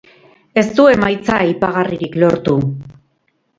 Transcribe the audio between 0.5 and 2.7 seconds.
Ez du emaitza aipagarririk lortu.